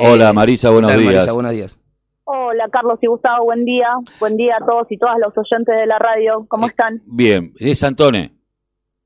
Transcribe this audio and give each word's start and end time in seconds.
Hola 0.00 0.32
Marisa, 0.32 0.70
buenos 0.70 0.92
días. 0.96 1.04
Marisa, 1.04 1.32
buenos 1.32 1.52
días. 1.52 1.80
Hola 2.24 2.68
Carlos 2.70 2.98
y 3.02 3.06
Gustavo, 3.06 3.44
buen 3.46 3.64
día. 3.64 3.88
Buen 4.20 4.36
día 4.36 4.56
a 4.60 4.64
todos 4.64 4.86
y 4.90 4.98
todas 4.98 5.16
los 5.18 5.32
oyentes 5.36 5.74
de 5.74 5.86
la 5.86 5.98
radio. 5.98 6.46
¿Cómo 6.48 6.66
Eh, 6.66 6.70
están? 6.70 7.02
Bien, 7.06 7.52
es 7.58 7.82
Antone. 7.82 8.34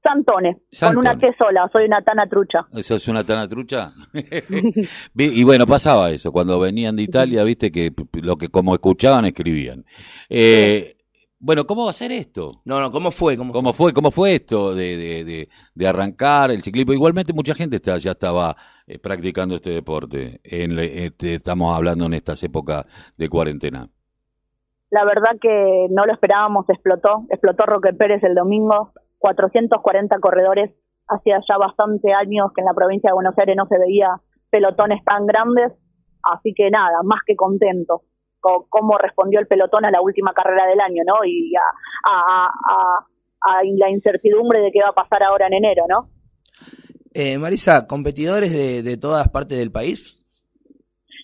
Santone, 0.03 0.59
Santone. 0.73 0.95
con 0.97 0.99
una 0.99 1.19
T 1.19 1.35
sola, 1.39 1.71
soy 1.73 1.85
una 1.85 2.03
tana 2.03 2.27
trucha. 2.29 2.67
¿Eso 2.73 2.97
es 2.97 3.07
una 3.07 3.23
tana 3.23 3.47
trucha? 3.49 3.93
Y 5.17 5.45
bueno, 5.45 5.65
pasaba 5.67 6.11
eso. 6.11 6.33
Cuando 6.33 6.59
venían 6.59 6.97
de 6.97 7.03
Italia, 7.05 7.45
viste 7.45 7.71
que 7.71 7.93
lo 8.21 8.37
que 8.37 8.49
como 8.49 8.75
escuchaban, 8.75 9.25
escribían. 9.27 9.85
Eh, 10.29 10.97
bueno, 11.45 11.67
¿cómo 11.67 11.85
va 11.85 11.91
a 11.91 11.95
ser 11.95 12.13
esto? 12.13 12.53
No, 12.65 12.81
no, 12.81 12.91
¿cómo 12.93 13.11
fue? 13.11 13.37
¿Cómo, 13.37 13.53
¿Cómo 13.53 13.73
fue, 13.73 13.93
cómo 13.93 14.11
fue 14.13 14.37
esto 14.37 14.75
de, 14.75 14.97
de, 14.97 15.25
de, 15.25 15.49
de 15.75 15.89
arrancar 15.89 16.53
el 16.53 16.63
ciclismo? 16.63 16.93
Igualmente 16.93 17.33
mucha 17.33 17.53
gente 17.55 17.77
está, 17.77 17.99
ya 17.99 18.13
estaba 18.13 18.57
eh, 18.87 18.99
practicando 19.01 19.57
este 19.57 19.71
deporte. 19.71 20.41
En, 20.45 20.77
le- 20.77 21.07
este, 21.07 21.35
estamos 21.35 21.77
hablando 21.77 22.07
en 22.07 22.15
estas 22.15 22.43
épocas 22.45 22.87
de 23.17 23.29
cuarentena. 23.29 23.89
La 24.91 25.05
verdad 25.05 25.33
que 25.41 25.89
no 25.91 26.07
lo 26.07 26.13
esperábamos, 26.13 26.69
explotó. 26.69 27.25
Explotó 27.31 27.67
Roque 27.67 27.93
Pérez 27.93 28.23
el 28.23 28.35
domingo. 28.37 28.93
440 29.19 30.19
corredores. 30.21 30.71
Hacía 31.09 31.41
ya 31.49 31.57
bastante 31.59 32.13
años 32.13 32.51
que 32.55 32.61
en 32.61 32.67
la 32.67 32.75
provincia 32.75 33.11
de 33.11 33.15
Buenos 33.15 33.37
Aires 33.39 33.57
no 33.57 33.67
se 33.67 33.79
veía 33.79 34.09
pelotones 34.51 35.03
tan 35.05 35.27
grandes. 35.27 35.73
Así 36.23 36.55
que 36.55 36.71
nada, 36.71 37.03
más 37.03 37.21
que 37.27 37.35
contento 37.35 38.03
con 38.03 38.12
cómo 38.43 38.99
respondió 38.99 39.41
el 39.41 39.47
pelotón 39.47 39.85
a 39.85 39.91
la 39.91 40.01
última 40.03 40.35
carrera 40.35 40.67
del 40.67 40.81
año, 40.81 41.03
¿no? 41.07 41.25
Y 41.25 41.55
a, 41.57 41.63
a, 42.11 42.47
a- 42.47 43.07
a 43.45 43.63
la 43.65 43.91
incertidumbre 43.91 44.61
de 44.61 44.71
qué 44.71 44.81
va 44.83 44.91
a 44.91 44.95
pasar 44.95 45.23
ahora 45.23 45.47
en 45.49 45.55
enero, 45.55 45.85
¿no? 45.89 46.09
Eh, 47.15 47.39
Marisa, 47.39 47.87
competidores 47.89 48.53
de, 48.53 48.83
de 48.83 48.97
todas 48.97 49.29
partes 49.29 49.59
del 49.59 49.73
país. 49.73 50.17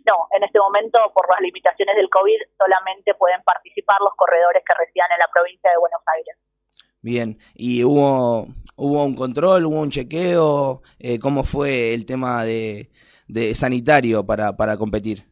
No, 0.05 0.15
en 0.37 0.43
este 0.43 0.59
momento, 0.59 0.99
por 1.15 1.29
las 1.31 1.41
limitaciones 1.41 1.95
del 1.97 2.09
COVID, 2.11 2.39
solamente 2.57 3.15
pueden 3.15 3.43
participar 3.43 3.99
los 4.01 4.15
corredores 4.17 4.63
que 4.67 4.75
residan 4.79 5.13
en 5.13 5.19
la 5.21 5.29
provincia 5.33 5.71
de 5.71 5.79
Buenos 5.79 6.01
Aires. 6.17 6.37
Bien, 7.03 7.39
y 7.55 7.85
hubo 7.85 8.47
hubo 8.77 9.05
un 9.05 9.15
control, 9.15 9.67
hubo 9.67 9.81
un 9.81 9.91
chequeo, 9.91 10.83
eh, 10.99 11.19
¿cómo 11.19 11.45
fue 11.45 11.95
el 11.95 12.07
tema 12.07 12.45
de, 12.45 12.91
de 13.29 13.55
sanitario 13.55 14.25
para, 14.27 14.57
para 14.57 14.77
competir? 14.77 15.25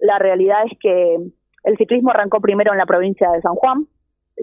La 0.00 0.18
realidad 0.18 0.64
es 0.70 0.78
que 0.78 1.16
el 1.64 1.76
ciclismo 1.76 2.10
arrancó 2.10 2.40
primero 2.40 2.72
en 2.72 2.78
la 2.78 2.86
provincia 2.86 3.30
de 3.30 3.40
San 3.42 3.54
Juan, 3.54 3.86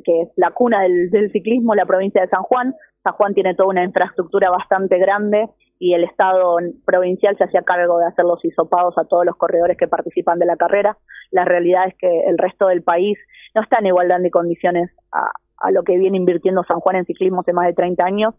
que 0.04 0.22
es 0.22 0.30
la 0.36 0.52
cuna 0.52 0.82
del, 0.84 1.10
del 1.10 1.32
ciclismo, 1.32 1.76
la 1.76 1.86
provincia 1.86 2.22
de 2.22 2.30
San 2.30 2.44
Juan. 2.44 2.76
San 3.04 3.14
Juan 3.14 3.34
tiene 3.34 3.56
toda 3.56 3.70
una 3.70 3.84
infraestructura 3.84 4.50
bastante 4.50 4.98
grande 4.98 5.48
y 5.80 5.94
el 5.94 6.04
Estado 6.04 6.58
provincial 6.86 7.38
se 7.38 7.44
hacía 7.44 7.62
cargo 7.62 8.00
de 8.00 8.08
hacer 8.08 8.26
los 8.26 8.44
hisopados 8.44 8.98
a 8.98 9.06
todos 9.06 9.26
los 9.26 9.36
corredores 9.36 9.78
que 9.78 9.88
participan 9.88 10.40
de 10.40 10.46
la 10.46 10.58
carrera. 10.58 10.98
La 11.32 11.46
realidad 11.46 11.88
es 11.88 11.96
que 11.98 12.22
el 12.28 12.38
resto 12.38 12.68
del 12.68 12.84
país 12.84 13.18
no 13.54 13.62
está 13.62 13.80
en 13.80 13.88
igualdad 13.88 14.20
de 14.20 14.32
condiciones 14.32 14.92
a, 15.12 15.32
lo 15.72 15.84
que 15.84 15.98
viene 15.98 16.18
invirtiendo 16.18 16.64
San 16.68 16.80
Juan 16.80 16.98
en 16.98 17.06
ciclismo 17.06 17.42
hace 17.42 17.54
más 17.54 17.68
de 17.68 17.74
30 17.74 18.04
años. 18.04 18.36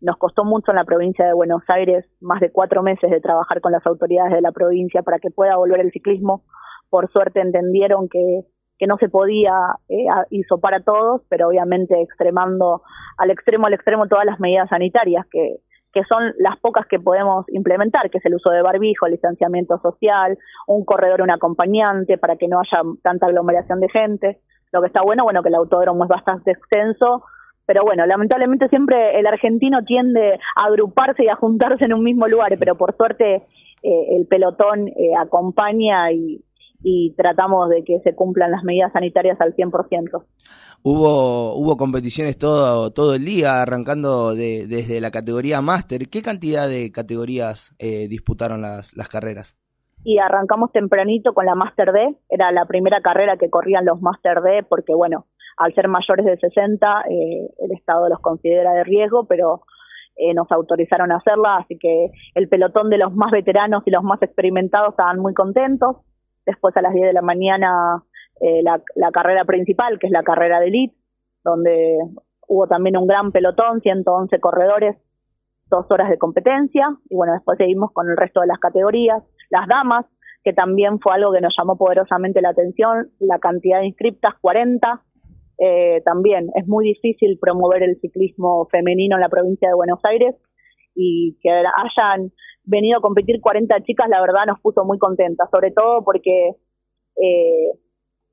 Nos 0.00 0.16
costó 0.18 0.44
mucho 0.44 0.72
en 0.72 0.76
la 0.76 0.84
provincia 0.84 1.26
de 1.26 1.32
Buenos 1.32 1.62
Aires 1.68 2.04
más 2.20 2.40
de 2.40 2.50
cuatro 2.50 2.82
meses 2.82 3.10
de 3.10 3.20
trabajar 3.20 3.60
con 3.60 3.72
las 3.72 3.86
autoridades 3.86 4.32
de 4.32 4.42
la 4.42 4.52
provincia 4.52 5.02
para 5.02 5.18
que 5.18 5.30
pueda 5.30 5.56
volver 5.56 5.80
el 5.80 5.92
ciclismo. 5.92 6.44
Por 6.90 7.10
suerte 7.10 7.40
entendieron 7.40 8.08
que, 8.08 8.42
que 8.78 8.86
no 8.86 8.96
se 8.98 9.08
podía 9.08 9.52
eh, 9.88 10.06
hisopar 10.30 10.74
a 10.74 10.82
todos, 10.82 11.22
pero 11.28 11.48
obviamente 11.48 12.00
extremando 12.00 12.82
al 13.18 13.30
extremo 13.30 13.66
al 13.66 13.74
extremo 13.74 14.06
todas 14.06 14.26
las 14.26 14.38
medidas 14.38 14.68
sanitarias 14.68 15.26
que, 15.30 15.60
que 15.96 16.04
son 16.04 16.34
las 16.38 16.58
pocas 16.60 16.86
que 16.86 16.98
podemos 16.98 17.46
implementar, 17.48 18.10
que 18.10 18.18
es 18.18 18.26
el 18.26 18.34
uso 18.34 18.50
de 18.50 18.60
barbijo, 18.60 19.06
el 19.06 19.12
distanciamiento 19.12 19.78
social, 19.78 20.36
un 20.66 20.84
corredor, 20.84 21.22
un 21.22 21.30
acompañante 21.30 22.18
para 22.18 22.36
que 22.36 22.48
no 22.48 22.60
haya 22.60 22.82
tanta 23.02 23.24
aglomeración 23.24 23.80
de 23.80 23.88
gente. 23.88 24.40
Lo 24.72 24.82
que 24.82 24.88
está 24.88 25.00
bueno, 25.00 25.24
bueno, 25.24 25.42
que 25.42 25.48
el 25.48 25.54
autódromo 25.54 26.04
es 26.04 26.10
bastante 26.10 26.50
extenso, 26.50 27.24
pero 27.66 27.82
bueno, 27.84 28.06
lamentablemente 28.06 28.68
siempre 28.68 29.18
el 29.18 29.26
argentino 29.26 29.84
tiende 29.84 30.38
a 30.56 30.64
agruparse 30.66 31.24
y 31.24 31.28
a 31.28 31.36
juntarse 31.36 31.84
en 31.84 31.92
un 31.94 32.02
mismo 32.04 32.26
lugar, 32.28 32.56
pero 32.58 32.76
por 32.76 32.96
suerte 32.96 33.42
eh, 33.82 34.16
el 34.16 34.26
pelotón 34.26 34.88
eh, 34.88 35.14
acompaña 35.18 36.10
y, 36.12 36.42
y 36.82 37.12
tratamos 37.16 37.68
de 37.68 37.84
que 37.84 38.00
se 38.00 38.14
cumplan 38.14 38.50
las 38.52 38.62
medidas 38.64 38.92
sanitarias 38.92 39.40
al 39.40 39.54
100%. 39.54 40.24
Hubo 40.82 41.54
hubo 41.54 41.76
competiciones 41.76 42.38
todo 42.38 42.90
todo 42.92 43.14
el 43.16 43.24
día, 43.24 43.60
arrancando 43.62 44.34
de- 44.34 44.66
desde 44.68 45.00
la 45.00 45.10
categoría 45.10 45.60
máster. 45.60 46.08
¿Qué 46.08 46.22
cantidad 46.22 46.68
de 46.68 46.92
categorías 46.92 47.74
eh, 47.78 48.06
disputaron 48.08 48.62
las, 48.62 48.96
las 48.96 49.08
carreras? 49.08 49.56
y 50.08 50.18
arrancamos 50.18 50.70
tempranito 50.70 51.34
con 51.34 51.46
la 51.46 51.56
Master 51.56 51.90
D, 51.90 52.14
era 52.28 52.52
la 52.52 52.66
primera 52.66 53.00
carrera 53.00 53.38
que 53.38 53.50
corrían 53.50 53.84
los 53.84 54.00
Master 54.00 54.40
D 54.40 54.62
porque 54.68 54.94
bueno, 54.94 55.26
al 55.56 55.74
ser 55.74 55.88
mayores 55.88 56.26
de 56.26 56.36
60 56.36 57.04
eh, 57.10 57.50
el 57.58 57.72
Estado 57.72 58.08
los 58.08 58.20
considera 58.20 58.72
de 58.72 58.84
riesgo, 58.84 59.26
pero 59.26 59.62
eh, 60.16 60.34
nos 60.34 60.50
autorizaron 60.50 61.12
a 61.12 61.16
hacerla, 61.16 61.56
así 61.56 61.78
que 61.78 62.10
el 62.34 62.48
pelotón 62.48 62.90
de 62.90 62.98
los 62.98 63.14
más 63.14 63.30
veteranos 63.30 63.82
y 63.86 63.90
los 63.90 64.02
más 64.02 64.22
experimentados 64.22 64.90
estaban 64.90 65.18
muy 65.18 65.34
contentos. 65.34 65.96
Después 66.44 66.76
a 66.76 66.82
las 66.82 66.94
10 66.94 67.06
de 67.06 67.12
la 67.12 67.22
mañana 67.22 68.02
eh, 68.40 68.62
la, 68.62 68.82
la 68.94 69.10
carrera 69.10 69.44
principal, 69.44 69.98
que 69.98 70.06
es 70.06 70.12
la 70.12 70.22
carrera 70.22 70.60
de 70.60 70.68
elite, 70.68 70.96
donde 71.44 71.98
hubo 72.48 72.66
también 72.66 72.96
un 72.96 73.06
gran 73.06 73.32
pelotón, 73.32 73.80
111 73.80 74.40
corredores, 74.40 74.96
dos 75.68 75.86
horas 75.90 76.08
de 76.08 76.18
competencia, 76.18 76.96
y 77.08 77.14
bueno, 77.14 77.32
después 77.32 77.58
seguimos 77.58 77.92
con 77.92 78.08
el 78.08 78.16
resto 78.16 78.40
de 78.40 78.46
las 78.46 78.58
categorías. 78.58 79.22
Las 79.50 79.66
damas, 79.68 80.06
que 80.44 80.52
también 80.52 81.00
fue 81.00 81.14
algo 81.14 81.32
que 81.32 81.40
nos 81.40 81.54
llamó 81.58 81.76
poderosamente 81.76 82.40
la 82.40 82.50
atención, 82.50 83.10
la 83.18 83.38
cantidad 83.38 83.80
de 83.80 83.86
inscriptas, 83.86 84.34
40. 84.40 85.02
Eh, 85.58 86.02
también 86.04 86.50
es 86.54 86.66
muy 86.66 86.84
difícil 86.86 87.38
promover 87.40 87.82
el 87.82 87.98
ciclismo 88.00 88.66
femenino 88.70 89.16
en 89.16 89.22
la 89.22 89.28
provincia 89.28 89.68
de 89.68 89.74
Buenos 89.74 90.00
Aires 90.04 90.34
y 90.94 91.38
que 91.42 91.50
hayan 91.50 92.30
venido 92.64 92.98
a 92.98 93.00
competir 93.00 93.40
40 93.40 93.82
chicas, 93.84 94.08
la 94.08 94.20
verdad 94.20 94.46
nos 94.46 94.60
puso 94.60 94.84
muy 94.84 94.98
contentas, 94.98 95.48
sobre 95.50 95.70
todo 95.70 96.02
porque 96.04 96.50
eh, 97.16 97.70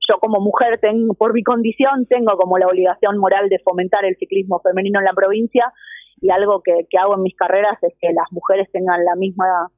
yo 0.06 0.18
como 0.20 0.40
mujer, 0.40 0.78
tengo, 0.80 1.14
por 1.14 1.32
mi 1.32 1.42
condición, 1.42 2.06
tengo 2.06 2.36
como 2.36 2.58
la 2.58 2.66
obligación 2.66 3.16
moral 3.18 3.48
de 3.48 3.58
fomentar 3.60 4.04
el 4.04 4.16
ciclismo 4.16 4.60
femenino 4.60 4.98
en 4.98 5.06
la 5.06 5.14
provincia 5.14 5.72
y 6.20 6.30
algo 6.30 6.60
que, 6.62 6.86
que 6.90 6.98
hago 6.98 7.14
en 7.14 7.22
mis 7.22 7.36
carreras 7.36 7.78
es 7.82 7.94
que 8.00 8.08
las 8.12 8.30
mujeres 8.32 8.68
tengan 8.70 9.04
la 9.04 9.14
misma 9.16 9.70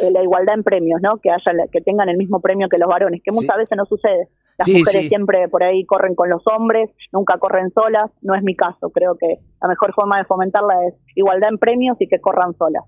eh, 0.00 0.10
la 0.10 0.22
igualdad 0.22 0.54
en 0.54 0.64
premios, 0.64 1.00
¿no? 1.00 1.18
Que 1.18 1.30
haya 1.30 1.52
que 1.72 1.80
tengan 1.80 2.08
el 2.10 2.18
mismo 2.18 2.40
premio 2.40 2.68
que 2.68 2.78
los 2.78 2.88
varones, 2.88 3.22
que 3.24 3.30
muchas 3.32 3.54
Sí. 3.56 3.60
veces 3.60 3.76
no 3.76 3.86
sucede. 3.86 4.28
Las 4.58 4.66
Sí, 4.66 4.78
mujeres 4.80 5.02
sí. 5.02 5.08
siempre 5.08 5.48
por 5.48 5.62
ahí 5.62 5.84
corren 5.86 6.14
con 6.14 6.28
los 6.28 6.42
hombres, 6.46 6.90
nunca 7.12 7.38
corren 7.38 7.70
solas, 7.72 8.10
no 8.22 8.34
es 8.34 8.42
mi 8.42 8.56
caso. 8.56 8.90
Creo 8.90 9.16
que 9.16 9.36
la 9.62 9.68
mejor 9.68 9.94
forma 9.94 10.18
de 10.18 10.24
fomentarla 10.24 10.74
es 10.88 10.94
igualdad 11.14 11.50
en 11.50 11.58
premios 11.58 11.96
y 12.00 12.08
que 12.08 12.20
corran 12.20 12.54
solas. 12.58 12.84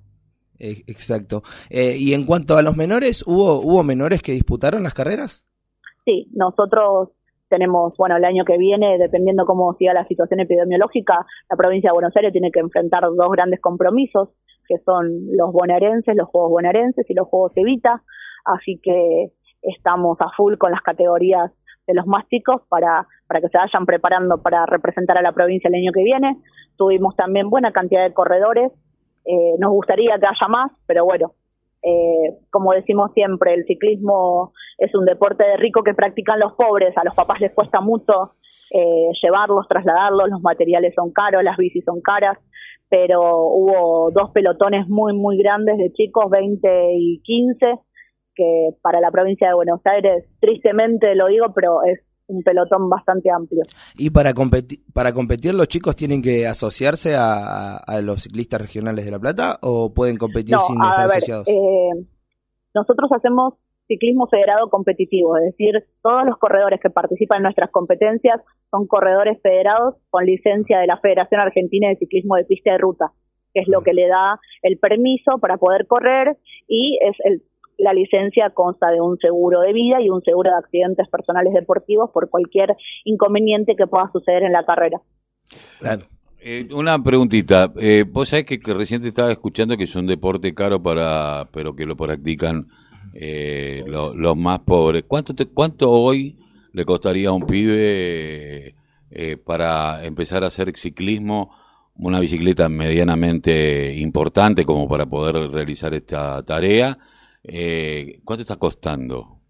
Eh, 0.58 0.82
exacto. 0.88 1.42
Eh, 1.70 1.96
y 1.98 2.12
en 2.12 2.26
cuanto 2.26 2.56
a 2.56 2.62
los 2.62 2.76
menores, 2.76 3.24
¿hubo, 3.26 3.60
¿hubo 3.60 3.82
menores 3.84 4.20
que 4.20 4.32
disputaron 4.32 4.82
las 4.82 4.94
carreras? 4.94 5.46
Sí, 6.04 6.28
nosotros 6.34 7.10
tenemos, 7.48 7.94
bueno, 7.96 8.16
el 8.16 8.24
año 8.24 8.44
que 8.44 8.58
viene, 8.58 8.98
dependiendo 8.98 9.44
cómo 9.46 9.74
siga 9.78 9.94
la 9.94 10.06
situación 10.06 10.40
epidemiológica, 10.40 11.24
la 11.48 11.56
provincia 11.56 11.90
de 11.90 11.94
Buenos 11.94 12.16
Aires 12.16 12.32
tiene 12.32 12.50
que 12.50 12.60
enfrentar 12.60 13.02
dos 13.02 13.30
grandes 13.32 13.60
compromisos, 13.60 14.28
que 14.68 14.78
son 14.84 15.08
los 15.36 15.52
bonaerenses, 15.52 16.14
los 16.16 16.28
Juegos 16.28 16.50
bonaerenses 16.50 17.08
y 17.08 17.14
los 17.14 17.26
Juegos 17.28 17.52
Evita, 17.56 18.02
así 18.44 18.80
que 18.82 19.32
estamos 19.62 20.16
a 20.20 20.30
full 20.36 20.56
con 20.56 20.70
las 20.70 20.80
categorías 20.82 21.50
de 21.90 21.94
los 21.94 22.06
más 22.06 22.26
chicos 22.28 22.62
para, 22.68 23.06
para 23.26 23.40
que 23.40 23.48
se 23.48 23.58
vayan 23.58 23.84
preparando 23.84 24.42
para 24.42 24.64
representar 24.66 25.18
a 25.18 25.22
la 25.22 25.32
provincia 25.32 25.68
el 25.68 25.74
año 25.74 25.92
que 25.92 26.02
viene. 26.02 26.36
Tuvimos 26.76 27.16
también 27.16 27.50
buena 27.50 27.72
cantidad 27.72 28.02
de 28.02 28.14
corredores, 28.14 28.72
eh, 29.24 29.54
nos 29.58 29.70
gustaría 29.72 30.18
que 30.18 30.26
haya 30.26 30.48
más, 30.48 30.72
pero 30.86 31.04
bueno, 31.04 31.32
eh, 31.82 32.38
como 32.50 32.72
decimos 32.72 33.12
siempre, 33.12 33.54
el 33.54 33.64
ciclismo 33.64 34.52
es 34.78 34.94
un 34.94 35.04
deporte 35.04 35.44
de 35.44 35.56
rico 35.56 35.82
que 35.82 35.94
practican 35.94 36.38
los 36.38 36.52
pobres, 36.54 36.96
a 36.96 37.04
los 37.04 37.14
papás 37.14 37.40
les 37.40 37.52
cuesta 37.52 37.80
mucho 37.80 38.32
eh, 38.70 39.10
llevarlos, 39.22 39.66
trasladarlos, 39.68 40.30
los 40.30 40.40
materiales 40.42 40.94
son 40.94 41.12
caros, 41.12 41.42
las 41.42 41.56
bicis 41.56 41.84
son 41.84 42.00
caras, 42.00 42.38
pero 42.88 43.20
hubo 43.20 44.10
dos 44.10 44.30
pelotones 44.30 44.88
muy, 44.88 45.12
muy 45.14 45.38
grandes 45.38 45.78
de 45.78 45.92
chicos, 45.92 46.28
20 46.30 46.94
y 46.94 47.20
15, 47.22 47.78
que 48.40 48.70
para 48.80 49.00
la 49.00 49.10
provincia 49.10 49.48
de 49.48 49.54
Buenos 49.54 49.80
Aires, 49.84 50.24
tristemente 50.40 51.14
lo 51.14 51.26
digo, 51.26 51.52
pero 51.54 51.82
es 51.84 52.00
un 52.26 52.42
pelotón 52.42 52.88
bastante 52.88 53.30
amplio. 53.30 53.64
Y 53.98 54.08
para 54.10 54.32
competir, 54.32 54.78
para 54.94 55.12
competir 55.12 55.52
los 55.52 55.68
chicos 55.68 55.94
tienen 55.94 56.22
que 56.22 56.46
asociarse 56.46 57.14
a, 57.18 57.76
los 58.02 58.22
ciclistas 58.22 58.60
regionales 58.62 59.04
de 59.04 59.10
La 59.10 59.18
Plata 59.18 59.58
o 59.60 59.92
pueden 59.92 60.16
competir 60.16 60.54
No, 60.54 60.60
sin 60.60 60.80
a 60.80 60.88
estar 60.88 61.08
ver, 61.08 61.16
asociados. 61.18 61.48
eh, 61.48 62.06
nosotros 62.74 63.10
hacemos 63.12 63.54
ciclismo 63.88 64.28
federado 64.28 64.70
competitivo, 64.70 65.36
es 65.36 65.44
decir, 65.46 65.84
todos 66.00 66.24
los 66.24 66.38
corredores 66.38 66.80
que 66.80 66.88
participan 66.88 67.38
en 67.38 67.42
nuestras 67.42 67.70
competencias 67.70 68.40
son 68.70 68.86
corredores 68.86 69.38
federados 69.42 69.96
con 70.08 70.24
licencia 70.24 70.78
de 70.78 70.86
la 70.86 70.98
Federación 70.98 71.40
Argentina 71.40 71.88
de 71.88 71.96
Ciclismo 71.96 72.36
de 72.36 72.44
Pista 72.44 72.70
de 72.70 72.78
Ruta, 72.78 73.12
que 73.52 73.60
es 73.60 73.68
lo 73.68 73.82
que 73.82 73.92
le 73.92 74.06
da 74.06 74.38
el 74.62 74.78
permiso 74.78 75.38
para 75.40 75.56
poder 75.56 75.88
correr 75.88 76.38
y 76.68 77.00
es 77.02 77.16
el, 77.24 77.42
la 77.80 77.92
licencia 77.92 78.50
consta 78.50 78.90
de 78.90 79.00
un 79.00 79.18
seguro 79.18 79.60
de 79.60 79.72
vida 79.72 80.00
y 80.00 80.08
un 80.10 80.22
seguro 80.22 80.50
de 80.50 80.56
accidentes 80.56 81.08
personales 81.08 81.52
deportivos 81.52 82.10
por 82.12 82.28
cualquier 82.30 82.76
inconveniente 83.04 83.76
que 83.76 83.86
pueda 83.86 84.10
suceder 84.12 84.42
en 84.42 84.52
la 84.52 84.64
carrera. 84.64 85.00
Claro. 85.80 86.02
Eh, 86.42 86.68
una 86.72 87.02
preguntita, 87.02 87.70
eh, 87.78 88.04
vos 88.08 88.30
sabés 88.30 88.46
que, 88.46 88.58
recién 88.72 89.04
estaba 89.04 89.30
escuchando 89.30 89.76
que 89.76 89.84
es 89.84 89.94
un 89.94 90.06
deporte 90.06 90.54
caro 90.54 90.82
para, 90.82 91.48
pero 91.52 91.74
que 91.74 91.84
lo 91.84 91.96
practican 91.96 92.66
eh, 93.12 93.84
los 93.86 94.36
más 94.36 94.60
pobres. 94.60 95.04
¿Cuánto, 95.06 95.34
¿Cuánto 95.52 95.90
hoy 95.90 96.38
le 96.72 96.84
costaría 96.84 97.28
a 97.28 97.32
un 97.32 97.46
pibe 97.46 98.74
eh, 99.10 99.36
para 99.44 100.04
empezar 100.04 100.44
a 100.44 100.46
hacer 100.46 100.72
ciclismo 100.76 101.54
una 101.96 102.20
bicicleta 102.20 102.68
medianamente 102.68 103.94
importante 103.96 104.64
como 104.64 104.88
para 104.88 105.06
poder 105.06 105.50
realizar 105.50 105.92
esta 105.94 106.42
tarea? 106.44 106.96
Eh, 107.44 108.20
¿Cuánto 108.24 108.42
está 108.42 108.56
costando? 108.56 109.40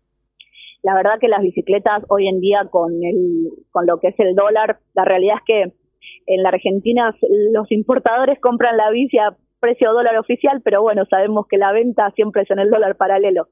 La 0.83 0.95
verdad 0.95 1.19
que 1.21 1.29
las 1.29 1.43
bicicletas 1.43 2.05
hoy 2.09 2.29
en 2.29 2.41
día 2.41 2.67
con, 2.71 2.93
el, 3.03 3.49
con 3.71 3.87
lo 3.87 3.99
que 3.99 4.09
es 4.09 4.15
el 4.19 4.35
dólar, 4.35 4.79
la 4.95 5.05
realidad 5.05 5.37
es 5.39 5.45
que 5.45 5.81
en 6.27 6.43
la 6.43 6.51
Argentina 6.51 7.15
los 7.53 7.71
importadores 7.71 8.39
compran 8.41 8.77
la 8.77 8.91
bici 8.91 9.19
a 9.19 9.37
precio 9.61 9.93
dólar 9.93 10.17
oficial, 10.17 10.63
pero 10.65 10.81
bueno, 10.81 11.05
sabemos 11.05 11.47
que 11.49 11.59
la 11.59 11.73
venta 11.73 12.11
siempre 12.13 12.43
es 12.43 12.51
en 12.51 12.61
el 12.61 12.71
dólar 12.71 12.97
paralelo. 12.97 13.49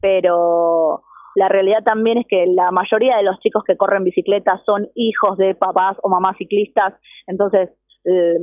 Pero 0.00 1.02
la 1.34 1.48
realidad 1.48 1.82
también 1.84 2.18
es 2.18 2.26
que 2.28 2.46
la 2.46 2.70
mayoría 2.70 3.16
de 3.16 3.24
los 3.24 3.38
chicos 3.40 3.64
que 3.64 3.76
corren 3.76 4.04
bicicletas 4.04 4.60
son 4.64 4.88
hijos 4.94 5.38
de 5.38 5.54
papás 5.54 5.96
o 6.02 6.08
mamás 6.08 6.36
ciclistas, 6.36 6.94
entonces 7.26 7.70
eh, 8.04 8.38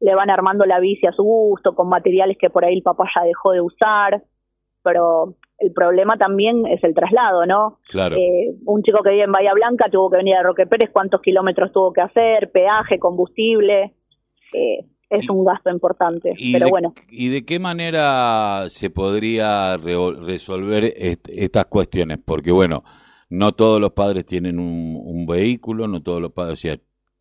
le 0.00 0.14
van 0.14 0.30
armando 0.30 0.64
la 0.64 0.80
bici 0.80 1.06
a 1.06 1.12
su 1.12 1.22
gusto, 1.22 1.74
con 1.74 1.88
materiales 1.88 2.36
que 2.40 2.50
por 2.50 2.64
ahí 2.64 2.74
el 2.74 2.82
papá 2.82 3.04
ya 3.14 3.22
dejó 3.22 3.52
de 3.52 3.60
usar 3.60 4.22
pero 4.82 5.36
el 5.58 5.72
problema 5.72 6.16
también 6.16 6.66
es 6.66 6.82
el 6.82 6.94
traslado, 6.94 7.46
¿no? 7.46 7.78
Claro. 7.88 8.16
Eh, 8.16 8.54
un 8.64 8.82
chico 8.82 9.02
que 9.02 9.10
vive 9.10 9.24
en 9.24 9.32
Bahía 9.32 9.54
Blanca 9.54 9.88
tuvo 9.90 10.10
que 10.10 10.16
venir 10.18 10.34
a 10.34 10.42
Roque 10.42 10.66
Pérez, 10.66 10.90
cuántos 10.92 11.20
kilómetros 11.20 11.72
tuvo 11.72 11.92
que 11.92 12.00
hacer, 12.00 12.50
peaje, 12.50 12.98
combustible, 12.98 13.94
eh, 14.52 14.86
es 15.08 15.28
un 15.28 15.44
gasto 15.44 15.70
importante, 15.70 16.34
pero 16.52 16.68
bueno. 16.70 16.94
¿Y 17.10 17.28
de 17.28 17.44
qué 17.44 17.58
manera 17.58 18.64
se 18.68 18.88
podría 18.88 19.76
resolver 19.76 20.84
estas 20.96 21.66
cuestiones? 21.66 22.18
Porque 22.24 22.50
bueno, 22.50 22.82
no 23.28 23.52
todos 23.52 23.78
los 23.78 23.92
padres 23.92 24.24
tienen 24.24 24.58
un, 24.58 24.98
un 25.04 25.26
vehículo, 25.26 25.86
no 25.86 26.02
todos 26.02 26.20
los 26.20 26.32
padres, 26.32 26.58
o 26.58 26.62
sea, 26.62 26.76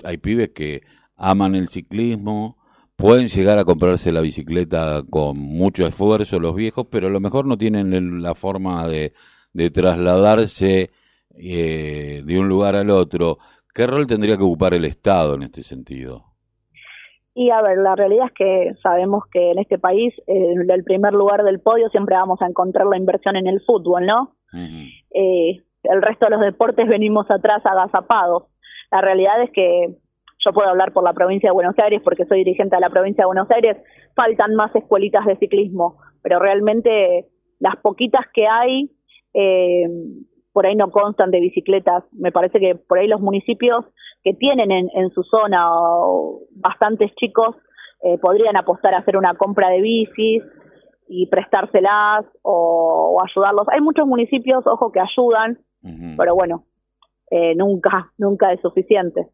hay 0.05 0.17
pibes 0.17 0.51
que 0.51 0.81
aman 1.17 1.53
el 1.53 1.67
ciclismo, 1.67 2.60
pueden 3.01 3.27
llegar 3.27 3.57
a 3.57 3.65
comprarse 3.65 4.11
la 4.11 4.21
bicicleta 4.21 5.01
con 5.09 5.37
mucho 5.39 5.85
esfuerzo 5.85 6.39
los 6.39 6.55
viejos, 6.55 6.85
pero 6.89 7.07
a 7.07 7.09
lo 7.09 7.19
mejor 7.19 7.47
no 7.47 7.57
tienen 7.57 8.21
la 8.21 8.35
forma 8.35 8.87
de, 8.87 9.11
trasladarse 9.71 10.91
eh, 11.35 12.21
de 12.23 12.39
un 12.39 12.47
lugar 12.47 12.75
al 12.75 12.91
otro. 12.91 13.39
¿Qué 13.73 13.87
rol 13.87 14.05
tendría 14.05 14.37
que 14.37 14.43
ocupar 14.43 14.75
el 14.75 14.85
Estado 14.85 15.33
en 15.33 15.43
este 15.43 15.63
sentido? 15.63 16.25
Y 17.33 17.49
a 17.49 17.61
ver, 17.61 17.79
la 17.79 17.95
realidad 17.95 18.27
es 18.27 18.33
que 18.33 18.73
sabemos 18.83 19.23
que 19.31 19.51
en 19.51 19.59
este 19.59 19.79
país, 19.79 20.13
en 20.27 20.69
el 20.69 20.83
primer 20.83 21.13
lugar 21.13 21.43
del 21.43 21.59
podio, 21.59 21.89
siempre 21.89 22.15
vamos 22.15 22.39
a 22.41 22.45
encontrar 22.45 22.85
la 22.85 22.97
inversión 22.97 23.35
en 23.35 23.47
el 23.47 23.61
fútbol, 23.61 24.05
¿no? 24.05 24.35
Eh, 24.53 25.63
el 25.83 26.01
resto 26.01 26.25
de 26.25 26.31
los 26.31 26.41
deportes 26.41 26.87
venimos 26.87 27.31
atrás 27.31 27.65
agazapados. 27.65 28.43
La 28.91 29.01
realidad 29.01 29.41
es 29.41 29.49
que 29.51 29.95
yo 30.43 30.53
puedo 30.53 30.69
hablar 30.69 30.91
por 30.93 31.03
la 31.03 31.13
provincia 31.13 31.49
de 31.49 31.53
Buenos 31.53 31.77
Aires 31.77 32.01
porque 32.03 32.25
soy 32.25 32.39
dirigente 32.39 32.75
de 32.75 32.81
la 32.81 32.89
provincia 32.89 33.23
de 33.23 33.27
Buenos 33.27 33.49
Aires, 33.51 33.77
faltan 34.15 34.55
más 34.55 34.75
escuelitas 34.75 35.25
de 35.25 35.37
ciclismo, 35.37 35.97
pero 36.21 36.39
realmente 36.39 37.27
las 37.59 37.77
poquitas 37.77 38.25
que 38.33 38.47
hay, 38.47 38.91
eh, 39.33 39.87
por 40.51 40.65
ahí 40.65 40.75
no 40.75 40.89
constan 40.91 41.31
de 41.31 41.39
bicicletas. 41.39 42.03
Me 42.11 42.31
parece 42.31 42.59
que 42.59 42.75
por 42.75 42.97
ahí 42.97 43.07
los 43.07 43.21
municipios 43.21 43.85
que 44.23 44.33
tienen 44.33 44.71
en, 44.71 45.09
su 45.11 45.23
zona 45.23 45.69
bastantes 46.51 47.13
chicos 47.15 47.55
eh, 48.03 48.17
podrían 48.19 48.57
apostar 48.57 48.93
a 48.93 48.99
hacer 48.99 49.17
una 49.17 49.35
compra 49.35 49.69
de 49.69 49.81
bicis 49.81 50.43
y 51.07 51.27
prestárselas 51.27 52.25
o, 52.41 53.21
ayudarlos. 53.23 53.67
Hay 53.69 53.81
muchos 53.81 54.07
municipios, 54.07 54.65
ojo, 54.65 54.91
que 54.91 54.99
ayudan, 54.99 55.59
pero 56.17 56.35
bueno, 56.35 56.63
eh, 57.31 57.55
nunca, 57.55 58.11
nunca 58.17 58.51
es 58.51 58.59
suficiente. 58.61 59.27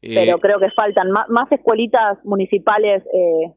Eh, 0.00 0.14
pero 0.14 0.38
creo 0.38 0.58
que 0.60 0.70
faltan 0.70 1.10
más, 1.10 1.28
más 1.28 1.50
escuelitas 1.50 2.24
municipales 2.24 3.02
eh, 3.12 3.52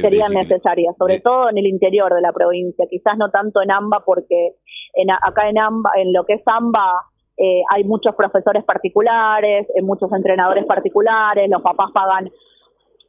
serían 0.00 0.32
necesarias, 0.32 0.94
sobre 0.96 1.20
todo 1.20 1.50
en 1.50 1.58
el 1.58 1.66
interior 1.66 2.14
de 2.14 2.20
la 2.20 2.32
provincia, 2.32 2.86
quizás 2.88 3.18
no 3.18 3.30
tanto 3.30 3.60
en 3.62 3.70
AMBA, 3.70 4.04
porque 4.04 4.54
en, 4.94 5.10
acá 5.10 5.48
en 5.48 5.58
AMBA, 5.58 5.90
en 5.96 6.12
lo 6.12 6.24
que 6.24 6.34
es 6.34 6.42
AMBA, 6.46 7.02
eh, 7.36 7.62
hay 7.74 7.84
muchos 7.84 8.14
profesores 8.14 8.64
particulares, 8.64 9.66
muchos 9.82 10.10
entrenadores 10.12 10.64
particulares, 10.66 11.50
los 11.50 11.62
papás 11.62 11.90
pagan 11.92 12.30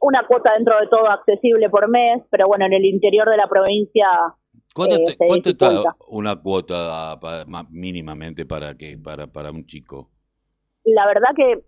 una 0.00 0.26
cuota 0.26 0.52
dentro 0.52 0.78
de 0.80 0.86
todo 0.88 1.08
accesible 1.08 1.70
por 1.70 1.88
mes, 1.88 2.22
pero 2.30 2.46
bueno, 2.46 2.66
en 2.66 2.72
el 2.72 2.84
interior 2.84 3.28
de 3.28 3.36
la 3.36 3.48
provincia 3.48 4.06
¿Cuánto, 5.16 5.50
está 5.50 5.82
una 6.08 6.36
cuota 6.36 7.18
mínimamente 7.70 8.46
para 8.46 8.76
que 8.76 8.96
para, 8.96 9.26
para 9.26 9.50
un 9.50 9.66
chico? 9.66 10.10
La 10.84 11.06
verdad 11.06 11.30
que 11.36 11.64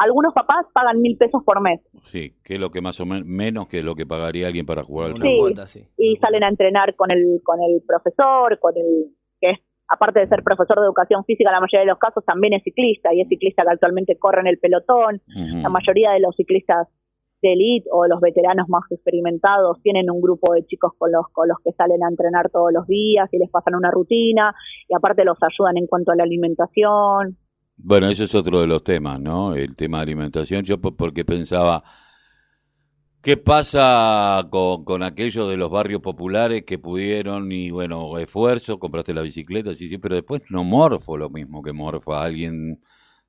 algunos 0.00 0.32
papás 0.32 0.66
pagan 0.72 1.00
mil 1.00 1.16
pesos 1.16 1.42
por 1.44 1.60
mes. 1.60 1.80
Sí, 2.10 2.36
que 2.44 2.54
es 2.54 2.60
lo 2.60 2.70
que 2.70 2.80
más 2.80 3.00
o 3.00 3.06
menos, 3.06 3.26
menos 3.26 3.68
que 3.68 3.82
lo 3.82 3.94
que 3.94 4.06
pagaría 4.06 4.46
alguien 4.46 4.66
para 4.66 4.82
jugar. 4.82 5.12
Una 5.12 5.26
cuota, 5.38 5.66
sí. 5.66 5.86
Y 5.96 6.16
salen 6.16 6.44
a 6.44 6.48
entrenar 6.48 6.94
con 6.96 7.12
el, 7.12 7.40
con 7.44 7.60
el 7.62 7.82
profesor, 7.86 8.58
con 8.60 8.76
el, 8.76 9.14
que 9.40 9.50
es, 9.50 9.58
aparte 9.88 10.20
de 10.20 10.28
ser 10.28 10.42
profesor 10.42 10.78
de 10.78 10.86
educación 10.86 11.24
física, 11.24 11.50
la 11.50 11.60
mayoría 11.60 11.80
de 11.80 11.86
los 11.86 11.98
casos 11.98 12.24
también 12.24 12.54
es 12.54 12.62
ciclista, 12.62 13.12
y 13.12 13.20
es 13.20 13.28
ciclista 13.28 13.62
que 13.62 13.70
actualmente 13.70 14.18
corre 14.18 14.40
en 14.40 14.46
el 14.46 14.58
pelotón. 14.58 15.20
La 15.26 15.68
mayoría 15.68 16.12
de 16.12 16.20
los 16.20 16.36
ciclistas 16.36 16.88
de 17.42 17.52
elite 17.52 17.88
o 17.90 18.06
los 18.06 18.20
veteranos 18.20 18.68
más 18.68 18.84
experimentados 18.90 19.80
tienen 19.82 20.10
un 20.10 20.20
grupo 20.20 20.54
de 20.54 20.64
chicos 20.66 20.92
con 20.96 21.12
los, 21.12 21.26
con 21.32 21.48
los 21.48 21.58
que 21.64 21.72
salen 21.72 22.02
a 22.02 22.08
entrenar 22.08 22.50
todos 22.50 22.72
los 22.72 22.86
días 22.86 23.28
y 23.32 23.38
les 23.38 23.50
pasan 23.50 23.74
una 23.74 23.90
rutina, 23.90 24.54
y 24.88 24.94
aparte 24.94 25.24
los 25.24 25.36
ayudan 25.42 25.76
en 25.76 25.86
cuanto 25.86 26.12
a 26.12 26.16
la 26.16 26.22
alimentación. 26.22 27.36
Bueno, 27.76 28.08
eso 28.08 28.24
es 28.24 28.34
otro 28.34 28.60
de 28.60 28.66
los 28.66 28.84
temas, 28.84 29.20
¿no? 29.20 29.54
El 29.54 29.74
tema 29.74 29.98
de 29.98 30.02
alimentación. 30.02 30.62
Yo 30.62 30.80
porque 30.80 31.24
pensaba, 31.24 31.82
¿qué 33.22 33.36
pasa 33.36 34.48
con, 34.50 35.02
aquellos 35.02 35.50
de 35.50 35.56
los 35.56 35.70
barrios 35.70 36.00
populares 36.00 36.64
que 36.64 36.78
pudieron 36.78 37.50
y, 37.50 37.70
bueno, 37.70 38.18
esfuerzo, 38.18 38.78
compraste 38.78 39.14
la 39.14 39.22
bicicleta, 39.22 39.74
sí, 39.74 39.88
sí, 39.88 39.98
pero 39.98 40.14
después 40.14 40.42
no 40.50 40.62
morfo 40.62 41.16
lo 41.16 41.28
mismo 41.30 41.62
que 41.62 41.72
morfa 41.72 42.22
alguien 42.22 42.80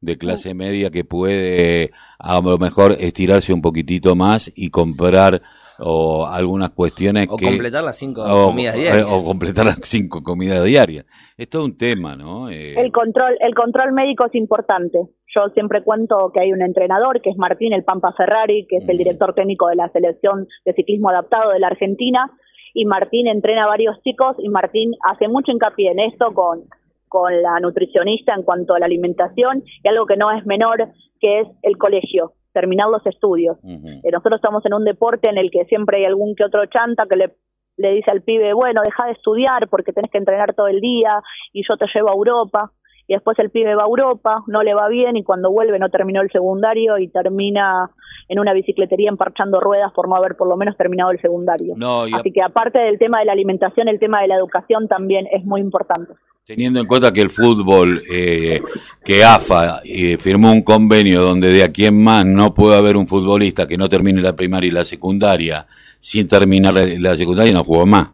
de 0.04 0.18
clase 0.18 0.54
media 0.54 0.92
que 0.92 1.04
puede 1.04 1.92
a 2.20 2.40
lo 2.42 2.58
mejor 2.58 2.96
estirarse 3.00 3.54
un 3.54 3.62
poquitito 3.62 4.16
más 4.16 4.52
y 4.56 4.70
comprar 4.70 5.42
o 5.80 6.26
algunas 6.28 6.72
cuestiones 6.72 7.28
o 7.30 7.38
que... 7.38 7.46
completar 7.46 7.84
las 7.84 7.98
cinco 7.98 8.24
comidas 8.24 8.76
diarias. 8.76 9.08
O 9.10 9.26
completar 9.26 9.66
las 9.66 9.80
cinco 9.84 10.22
comidas 10.22 10.64
diarias. 10.64 11.06
Es 11.38 11.50
todo 11.50 11.66
un 11.66 11.78
tema, 11.78 12.16
¿no? 12.16 12.50
Eh, 12.50 12.80
el, 12.80 12.92
control, 12.92 13.36
el 13.40 13.56
control 13.56 13.94
médico 13.94 14.26
es 14.26 14.36
importante. 14.36 15.00
Yo 15.36 15.50
siempre 15.54 15.84
cuento 15.84 16.32
que 16.34 16.42
hay 16.42 16.54
un 16.54 16.62
entrenador, 16.62 17.22
que 17.22 17.32
es 17.32 17.38
Martín 17.38 17.74
El 17.74 17.84
Pampa 17.84 18.14
Ferrari, 18.16 18.68
que 18.70 18.78
es 18.78 18.88
el 18.88 18.98
director 18.98 19.34
técnico 19.34 19.68
de 19.68 19.76
la 19.76 19.90
selección 19.90 20.48
de 20.64 20.74
ciclismo 20.74 21.10
adaptado 21.10 21.52
de 21.52 21.60
la 21.60 21.68
Argentina, 21.68 22.32
y 22.74 22.86
Martín 22.86 23.28
entrena 23.28 23.66
a 23.66 23.68
varios 23.68 24.02
chicos 24.04 24.36
y 24.40 24.50
Martín 24.50 24.94
hace 25.04 25.28
mucho 25.28 25.52
hincapié 25.52 25.92
en 25.92 26.00
esto 26.00 26.34
con, 26.34 26.64
con 27.13 27.43
la 27.43 27.60
nutricionista 27.60 28.34
en 28.34 28.41
cuanto 28.41 28.74
a 28.74 28.79
la 28.79 28.88
alimentación 28.88 29.62
y 29.84 29.88
algo 29.88 30.08
que 30.08 30.17
no 30.17 30.32
es 30.32 30.43
menor, 30.48 30.89
que 31.20 31.41
es 31.41 31.48
el 31.62 31.77
colegio 31.77 32.34
terminar 32.53 32.89
los 32.89 33.05
estudios. 33.05 33.58
Eh, 33.63 34.10
nosotros 34.12 34.38
estamos 34.38 34.65
en 34.65 34.74
un 34.74 34.84
deporte 34.84 35.29
en 35.29 35.38
el 35.38 35.51
que 35.51 35.65
siempre 35.65 35.98
hay 35.98 36.05
algún 36.05 36.36
que 36.36 36.43
otro 36.43 36.65
chanta 36.65 37.05
que 37.08 37.15
le, 37.15 37.36
le 37.77 37.91
dice 37.91 38.10
al 38.10 38.24
pibe, 38.24 38.53
bueno, 38.53 38.82
deja 38.84 39.05
de 39.05 39.12
estudiar 39.12 39.67
porque 39.70 39.93
tenés 39.93 40.10
que 40.12 40.17
entrenar 40.17 40.55
todo 40.55 40.67
el 40.67 40.82
día 40.82 41.22
y 41.51 41.62
yo 41.67 41.77
te 41.77 41.86
llevo 41.93 42.10
a 42.10 42.13
Europa. 42.13 42.72
Y 43.05 43.13
después 43.13 43.38
el 43.38 43.51
pibe 43.51 43.75
va 43.75 43.84
a 43.84 43.88
Europa, 43.88 44.43
no 44.48 44.63
le 44.63 44.74
va 44.74 44.88
bien 44.88 45.17
y 45.17 45.24
cuando 45.24 45.51
vuelve 45.51 45.77
no 45.77 45.89
terminó 45.89 46.22
el 46.22 46.32
secundario 46.32 46.98
y 46.98 47.10
termina 47.10 47.91
en 48.27 48.39
una 48.39 48.53
bicicletería 48.53 49.10
emparchando 49.10 49.60
ruedas 49.60 49.91
por 49.93 50.08
no 50.08 50.15
haber 50.15 50.36
por 50.36 50.48
lo 50.48 50.58
menos 50.58 50.77
terminado 50.77 51.12
el 51.12 51.20
secundario. 51.20 51.75
Así 52.15 52.32
que 52.32 52.41
aparte 52.41 52.79
del 52.79 52.98
tema 52.98 53.20
de 53.20 53.25
la 53.25 53.34
alimentación, 53.34 53.88
el 53.88 54.00
tema 54.00 54.22
de 54.22 54.29
la 54.29 54.36
educación 54.36 54.88
también 54.88 55.27
es 55.32 55.43
muy 55.43 55.62
importante. 55.62 56.13
Teniendo 56.46 56.82
en 56.82 56.88
cuenta 56.88 57.14
que 57.14 57.22
el 57.22 57.30
fútbol, 57.30 58.04
eh, 58.12 58.62
que 59.02 59.24
AFA 59.24 59.80
eh, 59.86 60.18
firmó 60.20 60.52
un 60.52 60.62
convenio 60.62 61.22
donde 61.22 61.48
de 61.48 61.64
aquí 61.64 61.86
en 61.86 62.04
más 62.04 62.26
no 62.26 62.54
puede 62.54 62.76
haber 62.76 62.98
un 62.98 63.08
futbolista 63.08 63.66
que 63.66 63.78
no 63.78 63.88
termine 63.88 64.22
la 64.22 64.36
primaria 64.36 64.68
y 64.68 64.72
la 64.72 64.84
secundaria, 64.84 65.66
sin 66.02 66.28
terminar 66.28 66.74
la, 66.74 67.16
secundaria 67.16 67.54
no 67.54 67.64
jugó 67.64 67.86
más. 67.86 68.10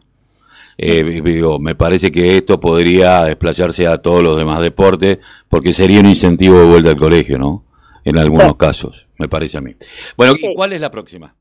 Eh, 0.78 1.20
digo, 1.24 1.58
me 1.58 1.74
parece 1.74 2.12
que 2.12 2.36
esto 2.36 2.60
podría 2.60 3.24
desplayarse 3.24 3.88
a 3.88 3.98
todos 3.98 4.22
los 4.22 4.36
demás 4.36 4.60
deportes, 4.60 5.18
porque 5.48 5.72
sería 5.72 5.98
un 5.98 6.06
incentivo 6.06 6.60
de 6.60 6.66
vuelta 6.66 6.90
al 6.90 6.96
colegio, 6.98 7.36
¿no? 7.36 7.64
En 8.04 8.16
algunos 8.16 8.54
casos, 8.54 9.08
me 9.18 9.28
parece 9.28 9.58
a 9.58 9.60
mí. 9.60 9.74
Bueno, 10.16 10.34
¿y 10.40 10.54
cuál 10.54 10.72
es 10.72 10.80
la 10.80 10.92
próxima? 10.92 11.34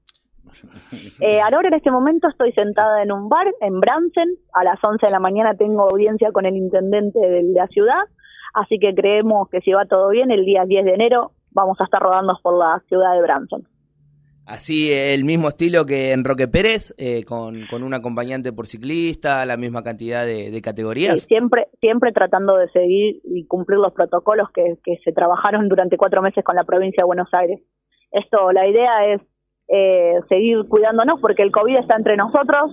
Eh, 1.21 1.41
ahora 1.41 1.67
en 1.67 1.73
este 1.73 1.91
momento 1.91 2.29
estoy 2.29 2.53
sentada 2.53 3.03
en 3.03 3.11
un 3.11 3.27
bar 3.27 3.45
en 3.61 3.79
Bransen. 3.79 4.29
A 4.53 4.63
las 4.63 4.81
11 4.81 5.05
de 5.05 5.11
la 5.11 5.19
mañana 5.19 5.53
tengo 5.55 5.89
audiencia 5.89 6.31
con 6.31 6.45
el 6.45 6.55
intendente 6.55 7.19
de 7.19 7.43
la 7.43 7.67
ciudad. 7.67 8.03
Así 8.53 8.79
que 8.79 8.95
creemos 8.95 9.49
que 9.49 9.59
si 9.61 9.71
va 9.71 9.85
todo 9.85 10.09
bien, 10.09 10.31
el 10.31 10.45
día 10.45 10.63
10 10.65 10.85
de 10.85 10.93
enero 10.93 11.33
vamos 11.51 11.79
a 11.81 11.83
estar 11.83 12.01
rodando 12.01 12.37
por 12.41 12.57
la 12.57 12.81
ciudad 12.87 13.13
de 13.15 13.21
Branson. 13.21 13.67
Así, 14.49 14.91
el 14.91 15.25
mismo 15.25 15.47
estilo 15.49 15.85
que 15.85 16.11
en 16.11 16.23
Roque 16.23 16.47
Pérez, 16.47 16.95
eh, 16.97 17.23
con, 17.23 17.67
con, 17.69 17.83
un 17.83 17.93
acompañante 17.93 18.51
por 18.51 18.65
ciclista, 18.65 19.45
la 19.45 19.57
misma 19.57 19.83
cantidad 19.83 20.25
de, 20.25 20.59
categorías. 20.63 21.21
siempre, 21.21 21.67
siempre 21.79 22.11
tratando 22.11 22.57
de 22.57 22.67
seguir 22.69 23.21
y 23.25 23.45
cumplir 23.45 23.77
los 23.77 23.93
protocolos 23.93 24.49
que, 24.51 24.79
que, 24.83 24.97
se 25.03 25.11
trabajaron 25.11 25.69
durante 25.69 25.97
cuatro 25.97 26.23
meses 26.23 26.43
con 26.43 26.55
la 26.55 26.63
provincia 26.63 27.03
de 27.03 27.05
Buenos 27.05 27.31
Aires. 27.31 27.59
Esto, 28.11 28.51
la 28.51 28.67
idea 28.67 29.13
es 29.13 29.21
eh, 29.71 30.15
seguir 30.27 30.65
cuidándonos 30.67 31.19
porque 31.21 31.43
el 31.43 31.51
COVID 31.51 31.77
está 31.77 31.95
entre 31.95 32.17
nosotros 32.17 32.71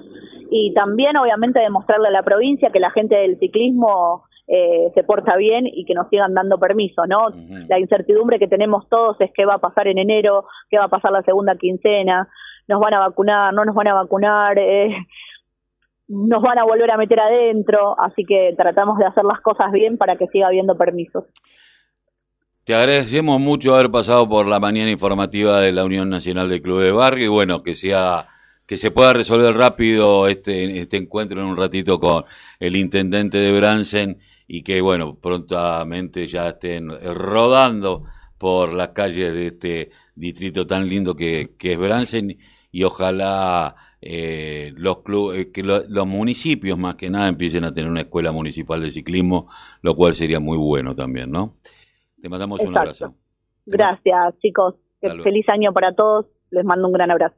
y 0.51 0.73
también, 0.75 1.17
obviamente, 1.17 1.61
demostrarle 1.61 2.09
a 2.09 2.13
la 2.13 2.23
provincia 2.23 2.71
que 2.71 2.81
la 2.81 2.91
gente 2.91 3.17
del 3.17 3.39
ciclismo 3.39 4.25
eh, 4.49 4.93
se 4.95 5.03
porta 5.03 5.37
bien 5.37 5.67
y 5.67 5.85
que 5.85 5.95
nos 5.95 6.09
sigan 6.09 6.33
dando 6.33 6.59
permiso, 6.59 7.05
¿no? 7.07 7.31
La 7.69 7.81
incertidumbre 7.81 8.39
que 8.39 8.47
tenemos 8.47 8.89
todos 8.89 9.21
es 9.21 9.31
qué 9.35 9.45
va 9.45 9.55
a 9.55 9.59
pasar 9.59 9.89
en 9.89 9.99
enero, 9.99 10.45
qué 10.71 10.79
va 10.79 10.85
a 10.85 10.89
pasar 10.89 11.11
la 11.11 11.23
segunda 11.23 11.57
quincena, 11.57 12.29
nos 12.69 12.81
van 12.81 12.95
a 12.95 13.01
vacunar, 13.01 13.53
no 13.53 13.65
nos 13.65 13.75
van 13.75 13.89
a 13.89 13.95
vacunar, 13.95 14.59
eh, 14.59 14.97
nos 16.09 16.43
van 16.43 16.59
a 16.59 16.65
volver 16.65 16.91
a 16.93 16.97
meter 16.97 17.19
adentro, 17.19 17.99
así 18.01 18.25
que 18.25 18.55
tratamos 18.57 18.99
de 18.99 19.07
hacer 19.07 19.25
las 19.25 19.41
cosas 19.41 19.73
bien 19.73 19.99
para 19.99 20.17
que 20.17 20.29
siga 20.29 20.47
habiendo 20.47 20.79
permisos. 20.79 21.25
Te 22.67 22.75
agradecemos 22.75 23.39
mucho 23.39 23.77
haber 23.77 23.93
pasado 23.93 24.29
por 24.29 24.49
la 24.49 24.59
mañana 24.59 24.91
informativa 24.91 25.61
de 25.61 25.71
la 25.71 25.85
Unión 25.85 26.11
Nacional 26.11 26.49
de 26.49 26.61
Club 26.61 26.81
de 26.81 26.91
Barrio 26.91 27.27
y 27.27 27.29
bueno, 27.29 27.63
que 27.63 27.77
sea 27.77 28.27
que 28.67 28.77
se 28.77 28.91
pueda 28.91 29.13
resolver 29.13 29.55
rápido 29.55 30.27
este, 30.27 30.81
este 30.81 30.97
encuentro 30.97 31.41
en 31.41 31.47
un 31.47 31.57
ratito 31.57 32.01
con 32.01 32.25
el 32.59 32.75
intendente 32.75 33.39
de 33.39 33.57
Bransen 33.57 34.19
y 34.49 34.63
que, 34.63 34.81
bueno, 34.81 35.15
prontamente 35.15 36.27
ya 36.27 36.49
estén 36.49 36.91
rodando 37.15 38.03
por 38.37 38.73
las 38.73 38.89
calles 38.89 39.33
de 39.33 39.47
este 39.47 39.91
distrito 40.17 40.67
tan 40.67 40.89
lindo 40.89 41.15
que, 41.15 41.55
es 41.57 41.79
Bransen 41.79 42.37
y 42.73 42.83
ojalá 42.83 43.77
eh, 44.03 44.73
los 44.75 45.03
clubes, 45.05 45.51
que 45.55 45.63
los 45.63 46.07
municipios 46.09 46.77
más 46.77 46.97
que 46.97 47.11
nada 47.11 47.29
empiecen 47.29 47.63
a 47.63 47.73
tener 47.73 47.89
una 47.89 48.01
escuela 48.01 48.33
municipal 48.33 48.83
de 48.83 48.91
ciclismo, 48.91 49.49
lo 49.83 49.95
cual 49.95 50.17
sería 50.17 50.41
muy 50.41 50.59
bueno 50.59 50.97
también, 50.97 51.31
¿no? 51.31 51.55
Te 52.21 52.29
mandamos 52.29 52.61
un 52.61 52.77
abrazo. 52.77 53.15
Gracias, 53.67 54.39
chicos. 54.39 54.75
Feliz 55.01 55.49
año 55.49 55.73
para 55.73 55.95
todos. 55.95 56.27
Les 56.51 56.65
mando 56.65 56.87
un 56.87 56.93
gran 56.93 57.11
abrazo. 57.11 57.37